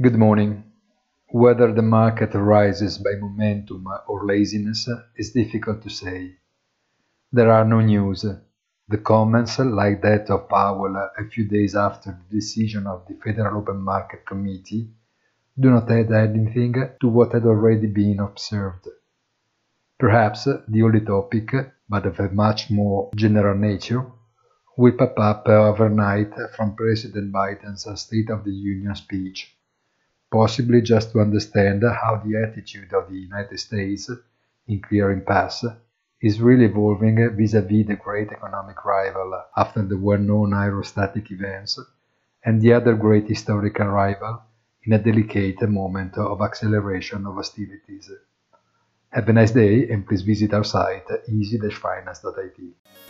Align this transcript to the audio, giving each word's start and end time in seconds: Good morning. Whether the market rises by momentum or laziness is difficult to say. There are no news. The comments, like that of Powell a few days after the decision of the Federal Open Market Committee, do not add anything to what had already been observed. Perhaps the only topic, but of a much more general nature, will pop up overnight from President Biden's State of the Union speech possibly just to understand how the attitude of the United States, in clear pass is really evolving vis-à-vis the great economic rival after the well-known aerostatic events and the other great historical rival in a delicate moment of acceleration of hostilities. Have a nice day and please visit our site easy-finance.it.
Good 0.00 0.14
morning. 0.14 0.62
Whether 1.32 1.72
the 1.72 1.82
market 1.82 2.32
rises 2.32 2.98
by 2.98 3.16
momentum 3.18 3.84
or 4.06 4.24
laziness 4.24 4.88
is 5.16 5.32
difficult 5.32 5.82
to 5.82 5.90
say. 5.90 6.36
There 7.32 7.50
are 7.50 7.64
no 7.64 7.80
news. 7.80 8.24
The 8.86 8.98
comments, 8.98 9.58
like 9.58 10.00
that 10.02 10.30
of 10.30 10.48
Powell 10.48 10.94
a 10.94 11.24
few 11.28 11.48
days 11.48 11.74
after 11.74 12.12
the 12.12 12.36
decision 12.36 12.86
of 12.86 13.08
the 13.08 13.14
Federal 13.14 13.58
Open 13.58 13.78
Market 13.78 14.24
Committee, 14.24 14.88
do 15.58 15.70
not 15.70 15.90
add 15.90 16.12
anything 16.12 16.76
to 17.00 17.08
what 17.08 17.32
had 17.32 17.44
already 17.44 17.88
been 17.88 18.20
observed. 18.20 18.86
Perhaps 19.98 20.44
the 20.44 20.82
only 20.84 21.00
topic, 21.00 21.50
but 21.88 22.06
of 22.06 22.20
a 22.20 22.30
much 22.30 22.70
more 22.70 23.10
general 23.16 23.58
nature, 23.58 24.06
will 24.76 24.92
pop 24.92 25.18
up 25.18 25.48
overnight 25.48 26.32
from 26.54 26.76
President 26.76 27.32
Biden's 27.32 27.84
State 28.00 28.30
of 28.30 28.44
the 28.44 28.52
Union 28.52 28.94
speech 28.94 29.56
possibly 30.30 30.82
just 30.82 31.12
to 31.12 31.20
understand 31.20 31.82
how 31.82 32.22
the 32.24 32.36
attitude 32.36 32.92
of 32.92 33.08
the 33.08 33.18
United 33.18 33.58
States, 33.58 34.10
in 34.66 34.80
clear 34.80 35.18
pass 35.26 35.64
is 36.20 36.40
really 36.40 36.66
evolving 36.66 37.16
vis-à-vis 37.36 37.86
the 37.86 37.96
great 37.96 38.30
economic 38.32 38.84
rival 38.84 39.42
after 39.56 39.82
the 39.82 39.96
well-known 39.96 40.50
aerostatic 40.50 41.30
events 41.30 41.78
and 42.44 42.60
the 42.60 42.72
other 42.72 42.94
great 42.94 43.28
historical 43.28 43.86
rival 43.86 44.42
in 44.84 44.92
a 44.92 44.98
delicate 44.98 45.68
moment 45.68 46.16
of 46.18 46.40
acceleration 46.40 47.26
of 47.26 47.34
hostilities. 47.34 48.10
Have 49.10 49.28
a 49.28 49.32
nice 49.32 49.52
day 49.52 49.88
and 49.88 50.06
please 50.06 50.22
visit 50.22 50.52
our 50.52 50.64
site 50.64 51.08
easy-finance.it. 51.28 53.07